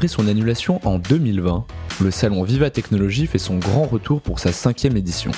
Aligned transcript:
Après 0.00 0.08
son 0.08 0.28
annulation 0.28 0.80
en 0.84 0.98
2020, 0.98 1.66
le 2.00 2.10
salon 2.10 2.42
Viva 2.42 2.70
Technologie 2.70 3.26
fait 3.26 3.36
son 3.36 3.58
grand 3.58 3.84
retour 3.84 4.22
pour 4.22 4.38
sa 4.38 4.50
cinquième 4.50 4.96
édition. 4.96 5.30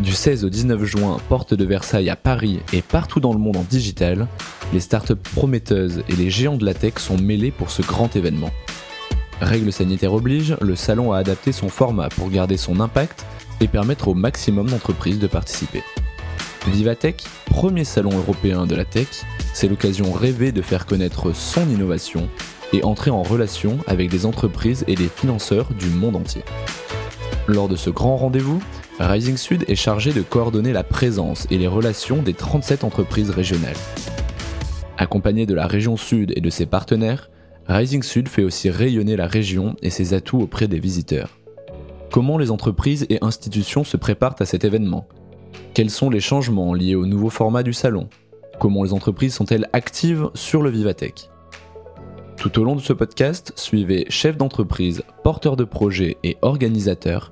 Du 0.00 0.12
16 0.12 0.46
au 0.46 0.48
19 0.48 0.82
juin, 0.82 1.18
porte 1.28 1.52
de 1.52 1.62
Versailles 1.66 2.08
à 2.08 2.16
Paris 2.16 2.60
et 2.72 2.80
partout 2.80 3.20
dans 3.20 3.34
le 3.34 3.38
monde 3.38 3.58
en 3.58 3.66
digital, 3.68 4.28
les 4.72 4.80
startups 4.80 5.12
prometteuses 5.34 6.04
et 6.08 6.16
les 6.16 6.30
géants 6.30 6.56
de 6.56 6.64
la 6.64 6.72
tech 6.72 6.94
sont 6.96 7.18
mêlés 7.18 7.50
pour 7.50 7.70
ce 7.70 7.82
grand 7.82 8.16
événement. 8.16 8.48
Règles 9.42 9.74
sanitaires 9.74 10.14
oblige, 10.14 10.56
le 10.62 10.74
salon 10.74 11.12
a 11.12 11.18
adapté 11.18 11.52
son 11.52 11.68
format 11.68 12.08
pour 12.08 12.30
garder 12.30 12.56
son 12.56 12.80
impact 12.80 13.26
et 13.60 13.68
permettre 13.68 14.08
au 14.08 14.14
maximum 14.14 14.70
d'entreprises 14.70 15.18
de 15.18 15.26
participer. 15.26 15.82
Vivatech, 16.66 17.24
premier 17.44 17.84
salon 17.84 18.16
européen 18.16 18.64
de 18.64 18.74
la 18.74 18.86
tech, 18.86 19.08
c'est 19.52 19.68
l'occasion 19.68 20.12
rêvée 20.12 20.50
de 20.50 20.62
faire 20.62 20.86
connaître 20.86 21.34
son 21.34 21.68
innovation 21.68 22.30
et 22.72 22.84
entrer 22.84 23.10
en 23.10 23.22
relation 23.22 23.78
avec 23.86 24.10
des 24.10 24.26
entreprises 24.26 24.84
et 24.86 24.94
des 24.94 25.08
financeurs 25.08 25.72
du 25.74 25.86
monde 25.86 26.16
entier. 26.16 26.42
Lors 27.48 27.68
de 27.68 27.76
ce 27.76 27.90
grand 27.90 28.16
rendez-vous, 28.16 28.62
Rising 29.00 29.36
Sud 29.36 29.64
est 29.68 29.74
chargé 29.74 30.12
de 30.12 30.22
coordonner 30.22 30.72
la 30.72 30.84
présence 30.84 31.46
et 31.50 31.58
les 31.58 31.66
relations 31.66 32.22
des 32.22 32.34
37 32.34 32.84
entreprises 32.84 33.30
régionales. 33.30 33.76
Accompagné 34.96 35.46
de 35.46 35.54
la 35.54 35.66
région 35.66 35.96
Sud 35.96 36.32
et 36.36 36.40
de 36.40 36.50
ses 36.50 36.66
partenaires, 36.66 37.30
Rising 37.66 38.02
Sud 38.02 38.28
fait 38.28 38.44
aussi 38.44 38.70
rayonner 38.70 39.16
la 39.16 39.26
région 39.26 39.74
et 39.82 39.90
ses 39.90 40.14
atouts 40.14 40.40
auprès 40.40 40.68
des 40.68 40.78
visiteurs. 40.78 41.38
Comment 42.12 42.38
les 42.38 42.50
entreprises 42.50 43.06
et 43.08 43.18
institutions 43.22 43.84
se 43.84 43.96
préparent 43.96 44.36
à 44.38 44.44
cet 44.44 44.64
événement? 44.64 45.08
Quels 45.74 45.90
sont 45.90 46.10
les 46.10 46.20
changements 46.20 46.74
liés 46.74 46.94
au 46.94 47.06
nouveau 47.06 47.30
format 47.30 47.62
du 47.62 47.72
salon? 47.72 48.08
Comment 48.60 48.84
les 48.84 48.92
entreprises 48.92 49.34
sont-elles 49.34 49.68
actives 49.72 50.30
sur 50.34 50.62
le 50.62 50.70
Vivatech? 50.70 51.31
Tout 52.42 52.58
au 52.58 52.64
long 52.64 52.74
de 52.74 52.80
ce 52.80 52.92
podcast, 52.92 53.52
suivez 53.54 54.04
chefs 54.08 54.36
d'entreprise, 54.36 55.04
porteurs 55.22 55.54
de 55.54 55.62
projets 55.62 56.16
et 56.24 56.38
organisateurs 56.42 57.30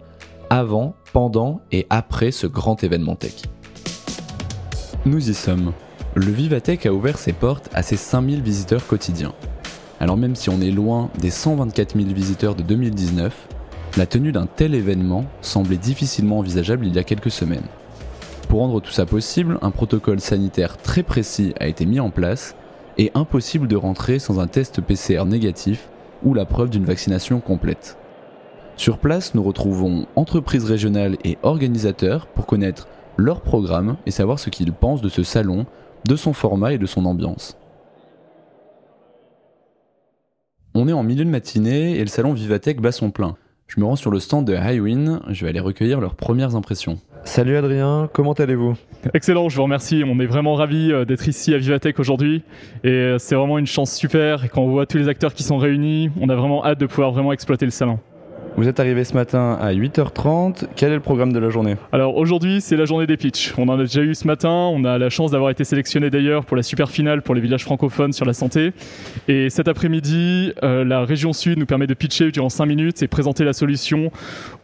avant, 0.51 0.95
pendant 1.13 1.63
et 1.73 1.89
après 1.91 2.31
ce 2.31 2.47
grand 2.47 2.85
événement 2.85 3.17
tech. 3.17 3.43
Nous 5.07 5.29
y 5.29 5.35
sommes. 5.35 5.73
Le 6.15 6.31
Vivatech 6.31 6.87
a 6.87 6.93
ouvert 6.93 7.19
ses 7.19 7.33
portes 7.33 7.69
à 7.75 7.83
ses 7.83 7.97
5000 7.97 8.41
visiteurs 8.41 8.87
quotidiens. 8.87 9.35
Alors 9.99 10.17
même 10.17 10.37
si 10.37 10.49
on 10.49 10.61
est 10.61 10.71
loin 10.71 11.11
des 11.19 11.31
124 11.31 11.97
000 11.97 12.15
visiteurs 12.15 12.55
de 12.55 12.63
2019, 12.63 13.49
la 13.97 14.07
tenue 14.07 14.31
d'un 14.31 14.47
tel 14.47 14.77
événement 14.77 15.25
semblait 15.41 15.77
difficilement 15.77 16.39
envisageable 16.39 16.87
il 16.87 16.95
y 16.95 17.01
a 17.01 17.05
quelques 17.05 17.33
semaines. 17.33 17.67
Pour 18.49 18.61
rendre 18.61 18.81
tout 18.81 18.93
ça 18.93 19.07
possible, 19.07 19.59
un 19.61 19.73
protocole 19.73 20.21
sanitaire 20.21 20.77
très 20.77 21.03
précis 21.03 21.53
a 21.59 21.67
été 21.67 21.85
mis 21.85 21.99
en 21.99 22.11
place 22.11 22.55
et 23.01 23.11
impossible 23.15 23.67
de 23.67 23.77
rentrer 23.77 24.19
sans 24.19 24.41
un 24.41 24.47
test 24.47 24.83
PCR 24.83 25.25
négatif 25.25 25.89
ou 26.23 26.35
la 26.35 26.45
preuve 26.45 26.69
d'une 26.69 26.85
vaccination 26.85 27.41
complète. 27.41 27.97
Sur 28.77 28.99
place, 28.99 29.35
nous 29.35 29.43
retrouvons 29.43 30.07
entreprises 30.17 30.65
régionales 30.65 31.17
et 31.25 31.39
organisateurs 31.43 32.27
pour 32.27 32.45
connaître 32.45 32.89
leur 33.17 33.41
programme 33.41 33.97
et 34.05 34.11
savoir 34.11 34.39
ce 34.39 34.51
qu'ils 34.51 34.75
pensent 34.75 35.01
de 35.01 35.09
ce 35.09 35.23
salon, 35.23 35.65
de 36.07 36.15
son 36.15 36.35
format 36.35 36.75
et 36.75 36.79
de 36.79 36.85
son 36.85 37.07
ambiance. 37.07 37.57
On 40.75 40.87
est 40.87 40.93
en 40.93 41.03
milieu 41.03 41.25
de 41.25 41.31
matinée 41.31 41.97
et 41.97 42.01
le 42.01 42.07
salon 42.07 42.35
Vivatech 42.35 42.83
bat 42.83 42.93
son 42.93 43.11
plein. 43.11 43.37
Je 43.67 43.81
me 43.81 43.87
rends 43.87 43.97
sur 43.97 44.11
le 44.11 44.21
stand 44.21 44.47
de 44.47 44.55
Highwin, 44.55 45.23
je 45.31 45.45
vais 45.47 45.49
aller 45.49 45.61
recueillir 45.61 46.01
leurs 46.01 46.17
premières 46.17 46.55
impressions. 46.55 46.99
Salut 47.25 47.57
Adrien, 47.57 48.09
comment 48.13 48.33
allez-vous? 48.33 48.75
Excellent, 49.15 49.49
je 49.49 49.57
vous 49.57 49.63
remercie. 49.63 50.03
On 50.07 50.19
est 50.21 50.27
vraiment 50.27 50.55
ravis 50.55 50.93
euh, 50.93 51.05
d'être 51.05 51.29
ici 51.29 51.55
à 51.55 51.59
Vivatech 51.59 51.99
aujourd'hui. 51.99 52.43
Et 52.83 52.89
euh, 52.89 53.19
c'est 53.19 53.35
vraiment 53.35 53.59
une 53.59 53.67
chance 53.67 53.95
super. 53.95 54.51
Quand 54.51 54.63
on 54.63 54.71
voit 54.71 54.87
tous 54.87 54.99
les 54.99 55.09
acteurs 55.09 55.35
qui 55.35 55.43
sont 55.43 55.59
réunis, 55.59 56.11
on 56.21 56.29
a 56.29 56.35
vraiment 56.35 56.65
hâte 56.65 56.81
de 56.81 56.87
pouvoir 56.87 57.13
vraiment 57.13 57.33
exploiter 57.33 57.65
le 57.65 57.71
salon. 57.71 57.99
Vous 58.57 58.69
êtes 58.69 58.81
arrivé 58.81 59.05
ce 59.05 59.15
matin 59.15 59.57
à 59.61 59.73
8h30. 59.73 60.67
Quel 60.77 60.91
est 60.91 60.97
le 60.97 61.01
programme 61.01 61.33
de 61.33 61.39
la 61.39 61.51
journée? 61.51 61.77
Alors 61.93 62.17
aujourd'hui, 62.17 62.61
c'est 62.61 62.77
la 62.77 62.85
journée 62.85 63.07
des 63.07 63.17
pitchs. 63.17 63.55
On 63.57 63.69
en 63.69 63.79
a 63.79 63.83
déjà 63.83 64.03
eu 64.03 64.15
ce 64.15 64.27
matin. 64.27 64.51
On 64.51 64.85
a 64.85 64.99
la 64.99 65.09
chance 65.09 65.31
d'avoir 65.31 65.51
été 65.51 65.65
sélectionné 65.65 66.11
d'ailleurs 66.11 66.45
pour 66.45 66.57
la 66.57 66.63
super 66.63 66.91
finale 66.91 67.23
pour 67.23 67.35
les 67.35 67.41
villages 67.41 67.65
francophones 67.65 68.13
sur 68.13 68.27
la 68.27 68.33
santé. 68.33 68.73
Et 69.29 69.51
cet 69.51 69.69
après-midi, 69.69 70.53
euh, 70.63 70.85
la 70.85 71.05
région 71.05 71.33
Sud 71.33 71.59
nous 71.59 71.67
permet 71.67 71.87
de 71.87 71.95
pitcher 71.95 72.31
durant 72.33 72.49
5 72.49 72.67
minutes 72.67 73.03
et 73.03 73.09
présenter 73.09 73.45
la 73.45 73.53
solution 73.53 74.11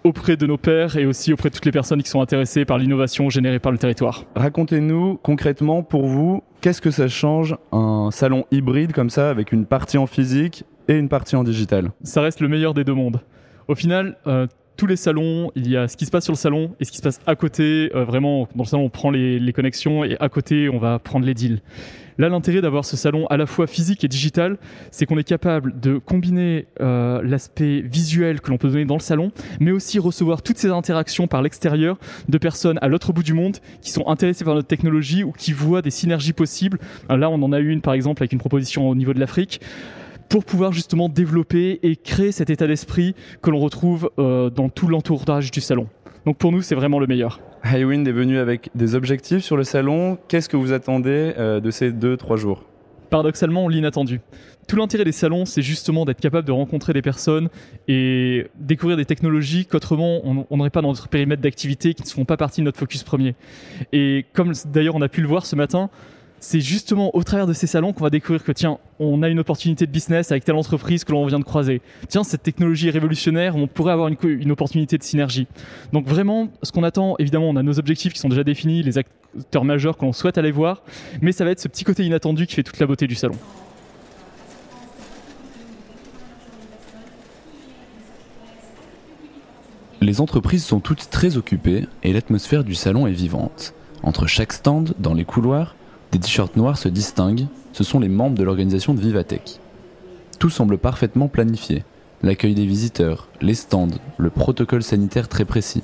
auprès 0.05 0.37
de 0.37 0.47
nos 0.47 0.59
pairs 0.59 0.97
et 0.97 1.07
aussi 1.07 1.33
auprès 1.33 1.49
de 1.49 1.55
toutes 1.55 1.67
les 1.67 1.73
personnes 1.73 2.03
qui 2.03 2.11
sont 2.11 2.21
intéressées 2.21 2.65
par 2.65 2.79
l'innovation 2.79 3.31
générée 3.31 3.61
par 3.61 3.73
le 3.73 3.79
territoire. 3.79 4.25
Racontez-nous 4.35 5.19
concrètement 5.23 5.83
pour 5.83 6.07
vous, 6.07 6.43
qu'est-ce 6.61 6.83
que 6.83 6.91
ça 6.91 7.09
change 7.09 7.57
un 7.73 8.11
salon 8.13 8.45
hybride 8.51 8.93
comme 8.93 9.11
ça 9.11 9.31
avec 9.31 9.53
une 9.53 9.65
partie 9.65 9.97
en 9.97 10.07
physique 10.07 10.65
et 10.89 10.95
une 10.95 11.09
partie 11.09 11.37
en 11.37 11.45
digital? 11.45 11.91
Ça 12.03 12.21
reste 12.21 12.41
le 12.41 12.49
meilleur 12.49 12.75
des 12.75 12.85
deux 12.85 12.95
mondes. 12.95 13.21
Au 13.69 13.75
final, 13.75 14.17
euh, 14.27 14.47
tous 14.77 14.87
les 14.87 14.97
salons, 14.97 15.51
il 15.57 15.69
y 15.69 15.77
a 15.77 15.89
ce 15.89 15.97
qui 15.97 16.07
se 16.07 16.11
passe 16.11 16.25
sur 16.25 16.33
le 16.33 16.39
salon 16.39 16.77
et 16.79 16.85
ce 16.85 16.93
qui 16.93 16.99
se 16.99 17.03
passe 17.03 17.21
à 17.27 17.35
côté. 17.35 17.91
Euh, 17.95 18.05
vraiment, 18.05 18.49
dans 18.55 18.63
le 18.63 18.69
salon, 18.69 18.85
on 18.85 18.91
prend 18.91 19.11
les, 19.11 19.41
les, 19.41 19.53
connexions 19.53 20.05
et 20.05 20.17
à 20.21 20.29
côté, 20.29 20.69
on 20.69 20.79
va 20.79 20.99
prendre 20.99 21.27
les 21.27 21.35
deals. 21.35 21.61
Là, 22.19 22.29
l'intérêt 22.29 22.61
d'avoir 22.61 22.85
ce 22.85 22.97
salon 22.97 23.27
à 23.27 23.37
la 23.37 23.47
fois 23.47 23.67
physique 23.67 24.05
et 24.05 24.09
digital, 24.09 24.57
c'est 24.91 25.05
qu'on 25.05 25.19
est 25.19 25.25
capable 25.25 25.79
de 25.81 25.99
combiner 25.99 26.67
euh, 26.81 27.21
l'aspect 27.23 27.81
visuel 27.81 28.41
que 28.41 28.51
l'on 28.51 28.57
peut 28.57 28.69
donner 28.69 28.85
dans 28.85 28.95
le 28.95 29.01
salon, 29.01 29.33
mais 29.61 29.71
aussi 29.71 29.99
recevoir 29.99 30.43
toutes 30.43 30.57
ces 30.57 30.71
interactions 30.71 31.27
par 31.27 31.43
l'extérieur 31.43 31.99
de 32.29 32.39
personnes 32.39 32.79
à 32.81 32.89
l'autre 32.89 33.13
bout 33.13 33.23
du 33.23 33.35
monde 33.35 33.59
qui 33.83 33.91
sont 33.91 34.07
intéressées 34.09 34.45
par 34.45 34.55
notre 34.55 34.69
technologie 34.69 35.25
ou 35.25 35.33
qui 35.33 35.53
voient 35.53 35.83
des 35.83 35.91
synergies 35.91 36.33
possibles. 36.33 36.79
Là, 37.11 37.29
on 37.29 37.43
en 37.43 37.53
a 37.53 37.59
une, 37.59 37.83
par 37.83 37.93
exemple, 37.93 38.23
avec 38.23 38.33
une 38.33 38.39
proposition 38.39 38.89
au 38.89 38.95
niveau 38.95 39.13
de 39.13 39.21
l'Afrique 39.21 39.61
pour 40.29 40.45
pouvoir 40.45 40.73
justement 40.73 41.09
développer 41.09 41.79
et 41.83 41.97
créer 41.97 42.33
cet 42.33 42.51
état 42.51 42.67
d'esprit 42.67 43.15
que 43.43 43.51
l'on 43.51 43.61
retrouve 43.61 44.11
euh, 44.19 44.51
dans 44.51 44.69
tout 44.69 44.89
l'entourage 44.89 45.51
du 45.51 45.61
salon. 45.61 45.89
Donc 46.25 46.39
pour 46.39 46.51
nous, 46.53 46.63
c'est 46.63 46.75
vraiment 46.75 46.99
le 46.99 47.07
meilleur. 47.07 47.41
Highwind 47.63 48.07
est 48.07 48.13
venu 48.13 48.39
avec 48.39 48.71
des 48.75 48.95
objectifs 48.95 49.43
sur 49.43 49.57
le 49.57 49.65
salon. 49.65 50.19
Qu'est-ce 50.29 50.49
que 50.49 50.57
vous 50.57 50.73
attendez 50.73 51.35
euh, 51.39 51.61
de 51.61 51.71
ces 51.71 51.93
deux, 51.93 52.17
trois 52.17 52.37
jours? 52.37 52.65
Paradoxalement, 53.11 53.69
l'inattendu. 53.69 54.21
Tout 54.67 54.75
l'intérêt 54.75 55.05
des 55.05 55.13
salons, 55.13 55.45
c'est 55.45 55.63
justement 55.63 56.05
d'être 56.05 56.21
capable 56.21 56.47
de 56.47 56.53
rencontrer 56.53 56.93
des 56.93 57.03
personnes 57.03 57.49
et 57.87 58.49
découvrir 58.57 58.97
des 58.97 59.05
technologies 59.05 59.65
qu'autrement 59.65 60.23
on 60.25 60.57
n'aurait 60.57 60.71
pas 60.71 60.83
dans 60.83 60.89
notre 60.89 61.09
périmètre 61.09 61.41
d'activité, 61.41 61.95
qui 61.95 62.03
ne 62.03 62.09
font 62.09 62.25
pas 62.25 62.37
partie 62.37 62.63
de 62.63 62.65
notre 62.65 62.79
focus 62.79 63.05
premier. 63.05 63.37
Et 63.93 64.27
comme 64.33 64.53
d'ailleurs 64.67 64.97
on 64.97 65.03
a 65.03 65.09
pu 65.09 65.21
le 65.21 65.29
voir 65.29 65.47
ce 65.47 65.55
matin, 65.55 65.89
c'est 66.41 66.61
justement 66.61 67.15
au 67.17 67.23
travers 67.23 67.47
de 67.47 67.53
ces 67.53 67.67
salons 67.67 67.93
qu'on 67.93 68.05
va 68.05 68.11
découvrir 68.11 68.45
que 68.45 68.53
tiens, 68.53 68.79
on 68.99 69.23
a 69.23 69.29
une 69.29 69.39
opportunité 69.39 69.87
de 69.87 69.91
business 69.91 70.31
avec 70.31 70.45
telle 70.45 70.57
entreprise 70.57 71.05
que 71.05 71.13
l'on 71.13 71.27
vient 71.27 71.39
de 71.39 71.45
croiser. 71.45 71.81
Tiens, 72.09 72.25
cette 72.25 72.43
technologie 72.43 72.89
est 72.89 72.93
révolutionnaire, 72.93 73.57
on 73.57 73.67
pourrait 73.67 73.93
avoir 73.93 74.09
une, 74.09 74.51
opportunité 74.51 74.99
de 74.99 75.03
synergie. 75.03 75.47
Donc 75.93 76.07
vraiment, 76.07 76.49
ce 76.63 76.73
qu'on 76.73 76.83
attend, 76.83 77.17
évidemment, 77.19 77.49
on 77.49 77.57
a 77.57 77.63
nos 77.63 77.79
objectifs 77.79 78.13
qui 78.13 78.21
sont 78.21 78.29
déjà 78.29 78.45
définis, 78.45 78.83
les 78.83 78.99
acteurs 78.99 79.65
majeurs 79.65 79.97
que 79.97 80.05
l'on 80.05 80.13
souhaite 80.13 80.39
aller 80.39 80.53
voir, 80.53 80.83
mais 81.21 81.33
ça 81.33 81.45
va 81.45 81.51
être 81.51 81.61
ce 81.61 81.69
petit 81.69 81.85
côté 81.85 82.05
inattendu 82.05 82.47
qui 82.47 82.55
fait 82.55 82.63
toute 82.63 82.79
la 82.79 82.87
beauté 82.87 83.07
du 83.07 83.15
salon. 83.15 83.37
Les 90.01 90.21
entreprises 90.21 90.65
sont 90.65 90.79
toutes 90.79 91.11
très 91.11 91.37
occupées 91.37 91.87
et 92.05 92.13
l'atmosphère 92.13 92.63
du 92.63 92.75
salon 92.75 93.07
est 93.07 93.13
vivante. 93.13 93.75
Entre 94.03 94.27
chaque 94.27 94.53
stand, 94.53 94.95
dans 94.99 95.15
les 95.15 95.25
couloirs, 95.25 95.75
des 96.17 96.23
t-shirts 96.23 96.57
noirs 96.57 96.79
se 96.79 96.89
distinguent, 96.89 97.47
ce 97.75 97.85
sont 97.85 98.01
les 98.01 98.09
membres 98.09 98.39
de 98.39 98.43
l'organisation 98.43 98.95
de 98.95 99.01
Vivatech. 99.01 99.61
Tout 100.39 100.49
semble 100.49 100.79
parfaitement 100.79 101.29
planifié. 101.29 101.85
L'accueil 102.23 102.55
des 102.55 102.65
visiteurs, 102.65 103.29
les 103.43 103.53
stands, 103.53 103.89
le 104.17 104.31
protocole 104.31 104.83
sanitaire 104.83 105.29
très 105.29 105.45
précis. 105.45 105.83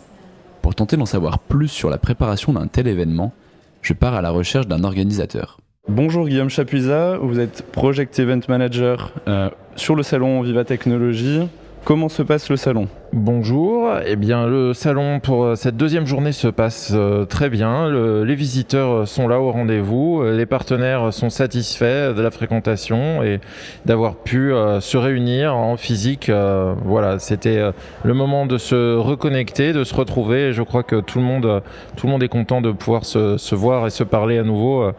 Pour 0.62 0.75
tenter 0.75 0.96
d'en 0.96 1.05
savoir 1.05 1.38
plus 1.38 1.69
sur 1.69 1.90
la 1.90 1.99
préparation 1.99 2.55
d'un 2.55 2.67
tel 2.67 2.87
événement, 2.87 3.34
je 3.82 3.93
pars 3.93 4.14
à 4.14 4.23
la 4.23 4.31
recherche 4.31 4.67
d'un 4.67 4.84
organisateur. 4.84 5.58
Bonjour 5.87 6.26
Guillaume 6.26 6.49
Chapuisa, 6.49 7.19
vous 7.19 7.38
êtes 7.38 7.67
Project 7.70 8.19
Event 8.19 8.40
Manager 8.49 9.12
euh, 9.28 9.50
sur 9.76 9.96
le 9.96 10.02
salon 10.02 10.40
Viva 10.40 10.64
Technologie. 10.64 11.43
Comment 11.84 12.08
se 12.08 12.23
passe 12.23 12.49
le 12.49 12.56
salon? 12.56 12.87
Bonjour, 13.12 13.90
eh 14.06 14.14
bien 14.14 14.46
le 14.46 14.73
salon 14.73 15.19
pour 15.19 15.43
euh, 15.43 15.55
cette 15.56 15.76
deuxième 15.76 16.06
journée 16.06 16.31
se 16.31 16.46
passe 16.46 16.93
euh, 16.94 17.25
très 17.25 17.50
bien. 17.50 17.90
les 18.23 18.34
visiteurs 18.37 19.08
sont 19.08 19.26
là 19.26 19.40
au 19.40 19.50
rendez-vous, 19.50 20.23
euh, 20.23 20.37
les 20.37 20.46
partenaires 20.46 21.12
sont 21.12 21.29
satisfaits 21.29 22.14
de 22.14 22.23
la 22.23 22.31
fréquentation 22.31 23.25
et 23.25 23.40
d'avoir 23.84 24.14
pu 24.14 24.52
se 24.81 24.96
réunir 24.96 25.56
en 25.56 25.76
physique. 25.76 26.31
voilà, 26.84 27.19
c'était 27.19 27.61
le 28.05 28.14
moment 28.14 28.46
de 28.46 28.58
se 28.58 28.96
reconnecter, 28.96 29.73
de 29.73 29.82
se 29.82 29.94
retrouver. 29.94 30.49
Et 30.49 30.52
je 30.52 30.62
crois 30.62 30.85
que 30.85 31.00
tout 31.00 31.19
le 31.19 31.25
monde, 31.25 31.62
tout 31.96 32.06
le 32.06 32.12
monde 32.12 32.23
est 32.23 32.28
content 32.28 32.61
de 32.61 32.70
pouvoir 32.70 33.05
se 33.05 33.55
voir 33.55 33.88
et 33.88 33.90
se 33.90 34.05
parler 34.05 34.38
à 34.38 34.44
nouveau 34.44 34.93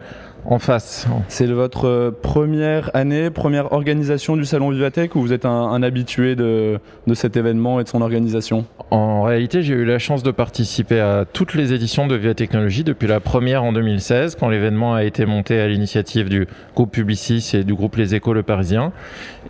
en 0.46 0.58
face. 0.58 1.06
C'est 1.28 1.46
votre 1.46 1.86
euh, 1.86 2.10
première 2.10 2.90
année, 2.94 3.30
première 3.30 3.72
organisation 3.72 4.36
du 4.36 4.44
salon 4.44 4.70
Vivatech 4.70 5.16
ou 5.16 5.20
vous 5.20 5.32
êtes 5.32 5.44
un, 5.44 5.50
un 5.50 5.82
habitué 5.82 6.36
de, 6.36 6.78
de, 7.06 7.14
cet 7.14 7.36
événement 7.36 7.80
et 7.80 7.84
de 7.84 7.88
son 7.88 8.02
organisation? 8.02 8.66
En 8.90 9.22
réalité, 9.22 9.62
j'ai 9.62 9.74
eu 9.74 9.84
la 9.84 9.98
chance 9.98 10.22
de 10.22 10.30
participer 10.30 11.00
à 11.00 11.24
toutes 11.30 11.54
les 11.54 11.72
éditions 11.72 12.06
de 12.06 12.14
Vivatechnologie 12.14 12.84
depuis 12.84 13.08
la 13.08 13.20
première 13.20 13.64
en 13.64 13.72
2016 13.72 14.36
quand 14.38 14.48
l'événement 14.48 14.94
a 14.94 15.04
été 15.04 15.24
monté 15.26 15.60
à 15.60 15.68
l'initiative 15.68 16.28
du 16.28 16.46
groupe 16.74 16.92
Publicis 16.92 17.52
et 17.54 17.64
du 17.64 17.74
groupe 17.74 17.96
Les 17.96 18.14
Échos 18.14 18.34
Le 18.34 18.42
Parisien. 18.42 18.92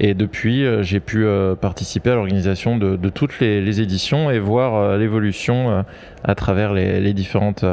Et 0.01 0.15
depuis, 0.15 0.65
euh, 0.65 0.83
j'ai 0.83 1.01
pu 1.01 1.25
euh, 1.25 1.55
participer 1.55 2.11
à 2.11 2.15
l'organisation 2.15 2.77
de, 2.77 2.97
de, 2.97 3.09
toutes 3.09 3.41
les, 3.41 3.61
les, 3.61 3.81
éditions 3.81 4.31
et 4.31 4.39
voir 4.39 4.97
l'évolution 4.97 5.85
à 6.23 6.35
travers 6.35 6.73
les, 6.73 7.01
les 7.01 7.13
différentes 7.13 7.65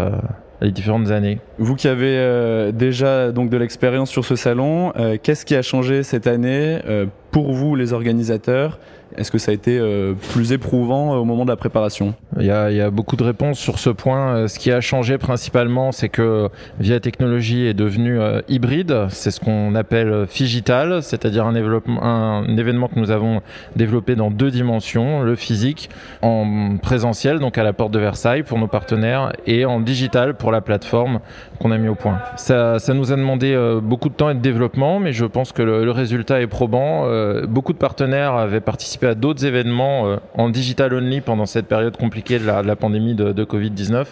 les 0.62 0.72
différentes 0.72 1.12
années. 1.12 1.40
Vous 1.58 1.76
qui 1.76 1.88
avez 1.88 2.18
euh, 2.18 2.72
déjà 2.72 3.32
donc 3.32 3.50
de 3.50 3.58
l'expérience 3.58 4.10
sur 4.10 4.26
ce 4.26 4.36
salon, 4.36 4.94
euh, 4.96 5.18
qu'est-ce 5.22 5.46
qui 5.46 5.56
a 5.56 5.62
changé 5.62 6.04
cette 6.04 6.28
année 6.28 6.80
euh, 6.88 7.08
pour 7.32 7.52
vous 7.52 7.76
les 7.76 7.94
organisateurs 7.94 8.80
est-ce 9.18 9.32
que 9.32 9.38
ça 9.38 9.52
a 9.52 9.54
été 9.54 9.78
euh, 9.78 10.14
plus 10.32 10.54
éprouvant 10.54 11.14
euh, 11.14 11.18
au 11.18 11.26
moment 11.26 11.44
de 11.44 11.50
la 11.50 11.56
préparation? 11.58 12.14
Il 12.40 12.46
y, 12.46 12.52
a, 12.52 12.90
beaucoup 12.90 13.16
de 13.16 13.24
réponses 13.24 13.60
sur 13.60 13.80
ce 13.80 13.90
point. 13.90 14.36
Euh, 14.36 14.48
ce 14.48 14.58
qui 14.58 14.72
a 14.72 14.80
changé 14.80 15.18
principalement, 15.18 15.92
c'est 15.92 16.10
que 16.10 16.50
Via 16.80 17.00
Technologie 17.00 17.66
est 17.66 17.74
devenu 17.74 18.20
hybride. 18.48 19.08
C'est 19.10 19.32
ce 19.32 19.40
qu'on 19.40 19.76
appelle 19.76 20.26
Figital, 20.28 21.04
c'est-à-dire 21.04 21.46
un, 21.46 21.56
événement 21.56 22.88
que 22.88 23.00
nous 23.00 23.12
avons 23.12 23.42
développé 23.76 24.16
dans 24.16 24.32
deux 24.32 24.52
dimensions, 24.52 25.22
le 25.22 25.36
physique 25.36 25.90
en 26.22 26.78
présentiel, 26.82 27.40
donc 27.40 27.58
à 27.58 27.64
la 27.64 27.74
porte 27.74 27.92
de 27.92 28.00
Versailles 28.00 28.44
pour 28.44 28.58
nos 28.58 28.68
partenaires, 28.68 29.34
et 29.46 29.66
en 29.66 29.80
digital 29.80 30.36
pour 30.36 30.52
la 30.52 30.62
plateforme 30.62 31.20
qu'on 31.60 31.72
a 31.72 31.78
mis 31.78 31.88
au 31.88 31.96
point. 31.96 32.20
Ça, 32.38 32.78
nous 32.94 33.12
a 33.12 33.16
demandé 33.16 33.58
beaucoup 33.82 34.10
de 34.10 34.14
temps 34.14 34.30
et 34.30 34.36
de 34.36 34.40
développement, 34.40 35.00
mais 35.00 35.14
je 35.14 35.26
pense 35.26 35.52
que 35.52 35.62
le 35.62 35.92
résultat 35.92 36.42
est 36.42 36.48
probant. 36.48 37.06
beaucoup 37.48 37.74
de 37.74 37.78
partenaires 37.78 38.34
avaient 38.34 38.62
participé 38.62 39.01
à 39.08 39.16
d'autres 39.16 39.46
événements 39.46 40.08
euh, 40.08 40.18
en 40.36 40.50
digital 40.50 40.94
only 40.94 41.22
pendant 41.22 41.46
cette 41.46 41.68
période 41.68 41.98
compliquée 41.98 42.40
de 42.40 42.46
la, 42.46 42.76
pandémie 42.76 43.16
de, 43.16 43.32
de 43.32 43.44
Covid-19. 43.44 44.08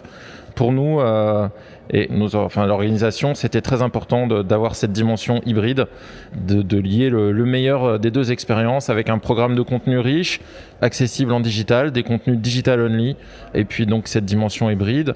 Pour 0.56 0.72
nous, 0.72 1.00
euh, 1.00 1.48
et 1.92 2.08
nos, 2.12 2.36
enfin, 2.36 2.66
l'organisation, 2.66 3.34
c'était 3.34 3.62
très 3.62 3.82
important 3.82 4.28
d'avoir 4.28 4.76
cette 4.76 4.92
dimension 4.92 5.42
hybride, 5.46 5.88
de, 6.36 6.78
lier 6.78 7.10
le, 7.10 7.32
le, 7.32 7.46
meilleur 7.46 8.00
des 8.00 8.12
deux 8.12 8.32
expériences 8.32 8.90
avec 8.90 9.10
un 9.10 9.18
programme 9.18 9.56
de 9.56 9.62
contenu 9.62 9.98
riche, 10.00 10.40
accessible 10.82 11.34
en 11.34 11.40
digital, 11.40 11.92
des 11.92 12.04
contenus 12.04 12.38
digital 12.38 12.80
only, 12.80 13.16
et 13.54 13.66
puis 13.66 13.86
donc 13.86 14.08
cette 14.08 14.26
dimension 14.26 14.70
hybride 14.70 15.16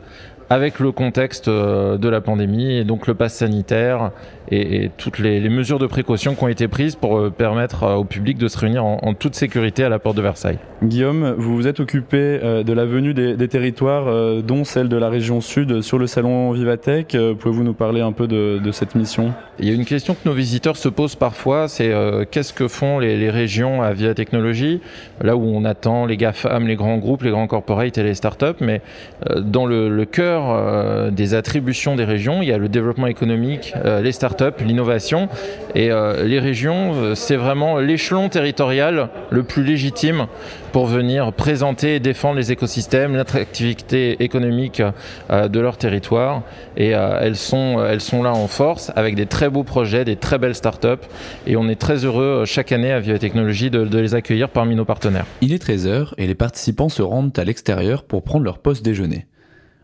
avec 0.49 0.79
le 0.79 0.91
contexte 0.91 1.47
euh, 1.47 1.97
de 1.97 2.09
la 2.09 2.21
pandémie 2.21 2.75
et 2.75 2.83
donc 2.83 3.07
le 3.07 3.15
pass 3.15 3.33
sanitaire 3.33 4.11
et, 4.51 4.91
toutes 4.97 5.17
les, 5.17 5.49
mesures 5.49 5.79
de 5.79 5.87
précaution 5.87 6.35
qui 6.35 6.43
ont 6.43 6.47
été 6.47 6.67
prises 6.67 6.95
pour 6.95 7.17
euh, 7.17 7.29
permettre 7.31 7.83
euh, 7.83 7.95
au 7.95 8.03
public 8.03 8.37
de 8.37 8.47
se 8.47 8.57
réunir 8.57 8.85
en, 8.85 8.99
en, 9.01 9.13
toute 9.13 9.35
sécurité 9.35 9.83
à 9.83 9.89
la 9.89 9.97
porte 9.99 10.15
de 10.15 10.21
Versailles. 10.21 10.59
Guillaume, 10.83 11.33
vous 11.37 11.55
vous 11.55 11.67
êtes 11.67 11.79
occupé 11.79 12.39
de 12.63 12.73
la 12.73 12.85
venue 12.85 13.13
des, 13.13 13.35
des 13.35 13.47
territoires, 13.47 14.43
dont 14.43 14.63
celle 14.63 14.89
de 14.89 14.97
la 14.97 15.07
région 15.07 15.39
sud, 15.39 15.81
sur 15.81 15.97
le 15.97 16.07
salon 16.07 16.53
Vivatech. 16.63 17.18
Pouvez-vous 17.39 17.63
nous 17.63 17.74
parler 17.74 18.00
un 18.00 18.13
peu 18.13 18.27
de, 18.27 18.71
cette 18.71 18.95
mission? 18.95 19.33
Il 19.60 19.68
y 19.68 19.71
a 19.71 19.74
une 19.74 19.86
question 19.86 20.13
que 20.13 20.27
nos 20.27 20.33
visiteurs 20.33 20.77
se 20.77 20.88
posent 20.88 21.15
parfois, 21.15 21.68
c'est 21.68 21.92
euh, 21.92 22.24
qu'est-ce 22.30 22.54
que 22.54 22.68
font 22.68 23.00
les, 23.00 23.30
régions 23.30 23.81
à 23.81 23.92
Via 23.94 24.13
Technologie, 24.13 24.80
là 25.21 25.36
où 25.36 25.44
on 25.44 25.65
attend 25.65 26.06
les 26.06 26.18
GAFAM, 26.18 26.68
les 26.68 26.75
grands 26.75 26.98
groupes, 26.98 27.24
les 27.24 27.31
grands 27.31 27.48
corporates 27.48 27.98
et 27.98 28.04
les 28.04 28.13
startups, 28.13 28.62
mais 28.62 28.81
euh, 29.30 29.42
dans 29.42 29.65
le, 29.65 30.06
cœur 30.06 30.45
euh, 30.50 31.12
des 31.12 31.33
attributions 31.33 31.95
des 31.95 32.06
régions, 32.06 32.42
il 32.42 32.48
y 32.48 32.54
a 32.54 32.57
le 32.57 32.69
développement 32.69 33.07
économique, 33.07 33.74
les 33.83 34.12
startups, 34.12 34.63
l'innovation, 34.65 35.27
et 35.75 35.89
les 35.89 36.39
régions, 36.39 37.15
c'est 37.15 37.36
vraiment 37.36 37.80
l'échelon 37.80 38.30
territorial 38.30 39.10
le 39.30 39.44
plus 39.44 39.63
légitime 39.63 40.27
pour 40.73 40.87
venir 40.87 41.31
présenter 41.31 41.95
et 41.95 41.99
défendre 41.99 42.35
les 42.35 42.51
écosystèmes, 42.51 43.15
l'attractivité 43.15 44.23
économique 44.23 44.81
euh, 45.29 45.47
de 45.47 45.59
leur 45.59 45.77
territoire. 45.77 46.41
Et 46.75 46.95
euh, 46.95 47.19
elles, 47.21 47.35
sont, 47.35 47.85
elles 47.87 48.01
sont 48.01 48.23
là 48.23 48.33
en 48.33 48.47
force 48.47 48.91
avec 48.95 49.13
des 49.13 49.27
très 49.27 49.49
beaux 49.49 49.63
projets, 49.63 50.03
des 50.03 50.15
très 50.15 50.39
belles 50.39 50.55
startups. 50.55 51.05
Et 51.45 51.55
on 51.55 51.69
est 51.69 51.79
très 51.79 52.05
heureux 52.05 52.41
euh, 52.41 52.45
chaque 52.45 52.71
année 52.71 52.91
à 52.91 52.99
Biotechnologie 52.99 53.69
de, 53.69 53.85
de 53.85 53.99
les 53.99 54.15
accueillir 54.15 54.49
parmi 54.49 54.75
nos 54.75 54.83
partenaires. 54.83 55.27
Il 55.41 55.53
est 55.53 55.63
13h 55.63 56.13
et 56.17 56.25
les 56.25 56.35
participants 56.35 56.89
se 56.89 57.03
rendent 57.03 57.37
à 57.37 57.43
l'extérieur 57.43 58.03
pour 58.03 58.23
prendre 58.23 58.43
leur 58.43 58.57
poste 58.57 58.83
déjeuner. 58.83 59.27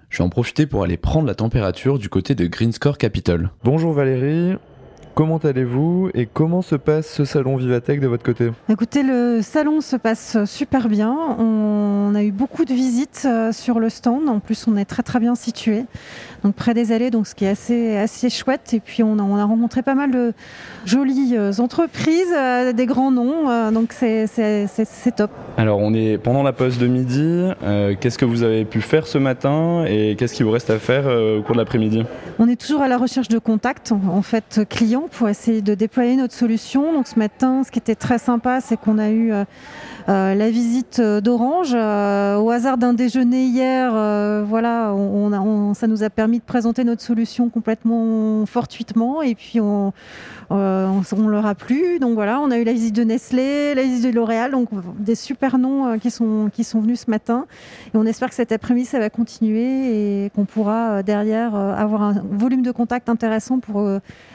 Je 0.10 0.18
vais 0.18 0.24
en 0.24 0.30
profiter 0.30 0.66
pour 0.66 0.84
aller 0.84 0.98
prendre 0.98 1.28
la 1.28 1.36
température 1.36 2.00
du 2.00 2.10
côté 2.10 2.34
de 2.34 2.48
Greenscore 2.48 2.98
Capital. 2.98 3.52
Bonjour 3.64 3.94
Valérie, 3.94 4.56
Comment 5.16 5.38
allez-vous 5.38 6.12
et 6.14 6.26
comment 6.26 6.62
se 6.62 6.76
passe 6.76 7.08
ce 7.12 7.26
salon 7.26 7.58
Vivatech 7.58 8.00
de 8.00 8.08
votre 8.08 8.24
côté? 8.24 8.52
Écoutez, 8.70 9.04
le 9.04 9.42
salon 9.42 9.82
se 9.82 9.98
passe 9.98 10.38
super 10.46 10.88
bien. 10.88 11.14
On 11.38 12.14
a 12.16 12.24
eu 12.24 12.32
beaucoup 12.32 12.64
de 12.64 12.74
visites 12.74 13.24
euh, 13.26 13.52
sur 13.52 13.82
le 13.82 13.90
stand. 13.90 14.30
En 14.30 14.40
plus, 14.40 14.66
on 14.68 14.78
est 14.78 14.86
très 14.86 15.04
très 15.04 15.20
bien 15.20 15.36
situé, 15.36 15.84
donc 16.44 16.56
près 16.56 16.74
des 16.74 16.94
allées, 16.94 17.12
donc 17.12 17.28
ce 17.28 17.36
qui 17.36 17.44
est 17.44 17.50
assez 17.50 17.98
assez 17.98 18.30
chouette. 18.30 18.74
Et 18.74 18.80
puis 18.80 19.04
on 19.04 19.20
a, 19.20 19.22
on 19.22 19.36
a 19.36 19.44
rencontré 19.44 19.82
pas 19.82 19.96
mal 19.96 20.12
de 20.12 20.34
jolies 20.86 21.36
euh, 21.36 21.52
entreprises, 21.60 22.34
euh, 22.34 22.72
des 22.72 22.86
grands 22.86 23.12
noms. 23.12 23.72
Donc 23.72 23.92
c'est 23.92 24.28
top. 25.16 25.32
Alors 25.58 25.80
on 25.80 25.94
est 25.94 26.18
pendant 26.18 26.44
la 26.44 26.54
pause 26.54 26.78
de 26.78 26.88
midi. 26.88 27.50
Euh, 27.64 27.94
qu'est-ce 28.00 28.18
que 28.18 28.26
vous 28.26 28.44
avez 28.44 28.64
pu 28.64 28.80
faire 28.80 29.06
ce 29.06 29.18
matin 29.18 29.84
et 29.86 30.16
qu'est-ce 30.18 30.34
qu'il 30.34 30.46
vous 30.46 30.52
reste 30.52 30.70
à 30.70 30.80
faire 30.80 31.08
au 31.08 31.42
cours 31.42 31.56
de 31.56 31.60
l'après-midi? 31.60 32.06
On 32.42 32.48
est 32.48 32.56
toujours 32.56 32.82
à 32.82 32.88
la 32.88 32.98
recherche 32.98 33.28
de 33.28 33.38
contacts 33.38 33.92
en 33.92 34.22
fait 34.22 34.62
clients 34.70 35.10
pour 35.12 35.28
essayer 35.28 35.62
de 35.62 35.76
déployer 35.76 36.16
notre 36.16 36.34
solution. 36.34 36.94
Donc 36.94 37.06
ce 37.06 37.20
matin, 37.20 37.66
ce 37.66 37.70
qui 37.70 37.80
était 37.80 37.96
très 37.96 38.18
sympa, 38.18 38.62
c'est 38.62 38.78
qu'on 38.78 38.98
a 38.98 39.10
eu 39.10 39.34
euh, 39.34 39.44
euh, 40.08 40.36
la 40.36 40.50
visite 40.50 41.02
d'Orange 41.02 41.74
euh, 41.74 42.38
au 42.38 42.50
hasard 42.50 42.78
d'un 42.78 42.94
déjeuner 42.94 43.44
hier. 43.44 43.92
Voilà, 44.46 44.96
ça 45.74 45.88
nous 45.88 46.02
a 46.02 46.10
permis 46.10 46.40
de 46.40 46.46
présenter 46.46 46.86
notre 46.86 47.02
solution 47.02 47.50
complètement 47.50 48.46
fortuitement 48.46 49.22
et 49.22 49.36
puis 49.36 49.60
on, 49.60 49.92
on, 50.50 51.02
on 51.12 51.28
leur 51.28 51.46
a 51.46 51.56
plu. 51.56 52.00
Donc 52.00 52.14
voilà, 52.14 52.40
on 52.40 52.52
a 52.52 52.58
eu 52.58 52.64
la 52.64 52.72
visite 52.72 52.96
de 52.96 53.04
Nestlé, 53.04 53.76
la 53.76 53.84
visite 53.84 54.06
de 54.06 54.16
L'Oréal, 54.16 54.52
donc 54.52 54.70
des 54.98 55.16
super 55.16 55.58
noms 55.58 56.00
qui 56.00 56.10
sont 56.10 56.50
qui 56.54 56.64
sont 56.64 56.80
venus 56.80 57.02
ce 57.02 57.12
matin. 57.12 57.48
Et 57.94 57.98
on 57.98 58.06
espère 58.06 58.30
que 58.30 58.36
cet 58.36 58.54
après-midi 58.54 58.86
ça 58.86 59.00
va 59.00 59.10
continuer 59.10 60.24
et 60.26 60.30
qu'on 60.30 60.46
pourra 60.46 61.04
derrière 61.04 61.54
avoir 61.54 62.02
un 62.04 62.29
volume 62.30 62.62
de 62.62 62.72
contact 62.72 63.10
intéressant 63.10 63.60
pour 63.60 63.88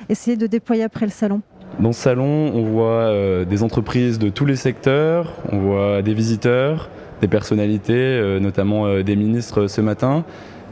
essayer 0.09 0.37
de 0.37 0.47
déployer 0.47 0.83
après 0.83 1.07
le 1.07 1.13
salon. 1.13 1.43
Dans 1.81 1.93
ce 1.93 2.03
salon, 2.03 2.53
on 2.55 2.63
voit 2.63 3.09
euh, 3.09 3.45
des 3.45 3.65
entreprises 3.65 4.21
de 4.21 4.29
tous 4.29 4.47
les 4.47 4.55
secteurs, 4.55 5.33
on 5.51 5.59
voit 5.59 6.03
des 6.03 6.15
visiteurs, 6.15 6.89
des 7.21 7.27
personnalités, 7.27 7.93
euh, 7.95 8.39
notamment 8.39 8.87
euh, 8.87 9.03
des 9.03 9.17
ministres 9.17 9.67
ce 9.67 9.81
matin. 9.81 10.25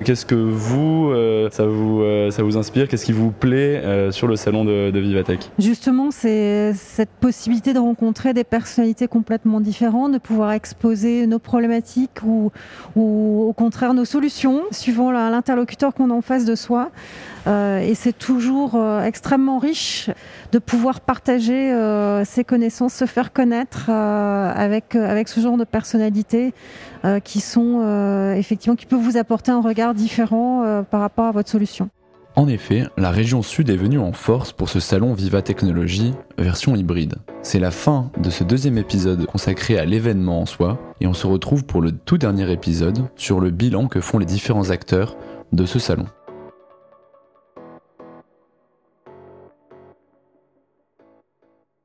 Qu'est-ce 0.05 0.27
que 0.27 0.35
vous, 0.35 1.11
euh, 1.11 1.49
ça 1.51 1.67
vous, 1.67 2.01
euh, 2.01 2.31
ça 2.31 2.43
vous 2.43 2.57
inspire? 2.57 2.89
Qu'est-ce 2.89 3.05
qui 3.05 3.13
vous 3.13 3.31
plaît 3.31 3.81
euh, 3.85 4.11
sur 4.11 4.27
le 4.27 4.37
salon 4.37 4.65
de, 4.65 4.91
de 4.91 5.39
Justement, 5.59 6.11
c'est 6.11 6.73
cette 6.75 7.11
possibilité 7.11 7.73
de 7.73 7.79
rencontrer 7.79 8.33
des 8.33 8.45
personnalités 8.45 9.07
complètement 9.07 9.61
différentes, 9.61 10.13
de 10.13 10.19
pouvoir 10.19 10.53
exposer 10.53 11.27
nos 11.27 11.39
problématiques 11.39 12.23
ou, 12.25 12.51
au 12.97 13.53
contraire 13.53 13.95
nos 13.95 14.05
solutions, 14.05 14.63
suivant 14.71 15.11
l'interlocuteur 15.11 15.95
qu'on 15.95 16.11
a 16.11 16.15
en 16.15 16.23
face 16.23 16.45
de 16.45 16.55
soi. 16.55 16.91
Et 17.47 17.95
c'est 17.97 18.17
toujours 18.17 18.81
extrêmement 19.05 19.59
riche 19.59 20.11
de 20.53 20.59
pouvoir 20.61 21.01
partager 21.01 21.75
ses 22.25 22.45
connaissances, 22.45 22.95
se 22.95 23.07
faire 23.07 23.33
connaître 23.33 23.91
avec, 23.91 24.95
avec 24.95 25.29
ce 25.29 25.41
genre 25.41 25.57
de 25.57 25.65
personnalités 25.65 26.55
qui 27.25 27.41
sont 27.41 28.33
effectivement 28.37 28.77
qui 28.77 28.87
peuvent 28.87 29.01
vous 29.01 29.17
apporter 29.17 29.51
un 29.51 29.61
regard 29.61 29.92
différent 29.95 30.85
par 30.91 31.01
rapport 31.01 31.27
à 31.27 31.33
votre 31.33 31.49
solution. 31.49 31.91
En 32.35 32.49
effet, 32.49 32.87
la 32.97 33.11
région 33.11 33.43
sud 33.43 33.69
est 33.69 33.77
venue 33.77 33.99
en 33.99 34.13
force 34.13 34.53
pour 34.53 34.71
ce 34.71 34.81
salon 34.81 35.13
Viva 35.13 35.43
Technologie 35.43 36.15
version 36.39 36.75
hybride. 36.75 37.17
C'est 37.43 37.59
la 37.59 37.71
fin 37.71 38.11
de 38.19 38.31
ce 38.31 38.43
deuxième 38.43 38.79
épisode 38.79 39.27
consacré 39.27 39.79
à 39.79 39.85
l'événement 39.85 40.41
en 40.41 40.47
soi, 40.47 40.79
et 41.01 41.07
on 41.07 41.13
se 41.13 41.27
retrouve 41.27 41.67
pour 41.67 41.83
le 41.83 41.93
tout 41.93 42.17
dernier 42.17 42.51
épisode 42.51 43.05
sur 43.17 43.39
le 43.39 43.51
bilan 43.51 43.87
que 43.87 44.01
font 44.01 44.19
les 44.19 44.25
différents 44.25 44.71
acteurs 44.71 45.17
de 45.53 45.67
ce 45.67 45.79
salon. 45.79 46.07